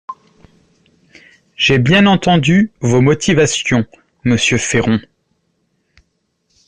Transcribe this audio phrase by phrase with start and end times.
[1.55, 3.85] J’ai bien entendu vos motivations,
[4.23, 4.99] monsieur Féron.